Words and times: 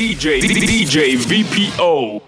DJ 0.00 0.40
DJ 0.40 1.18
VPO. 1.28 2.22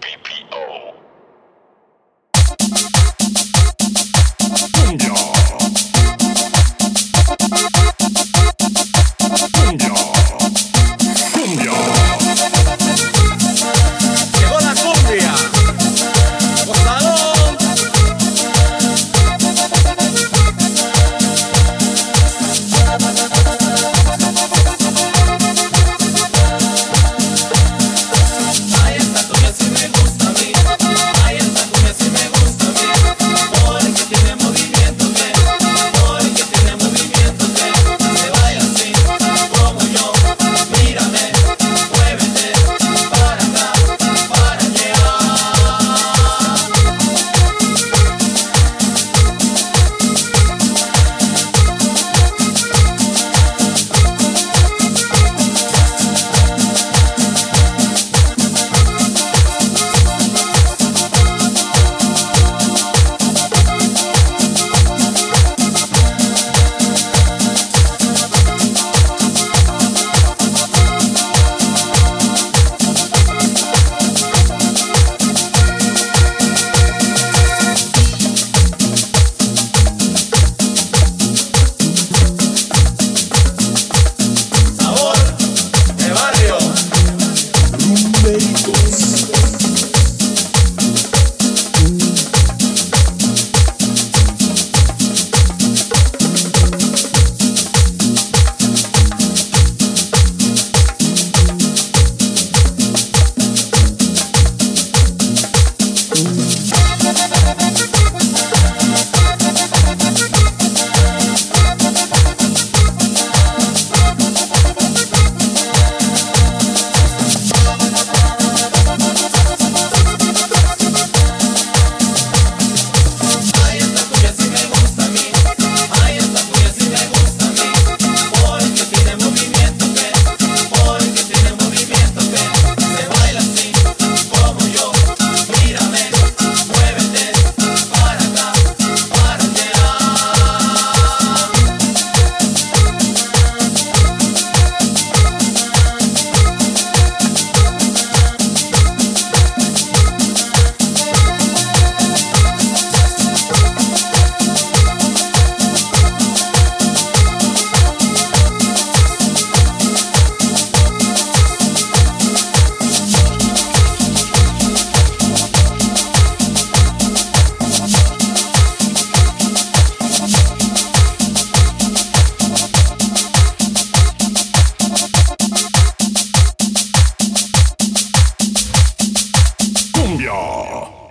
呀。 180.23 181.02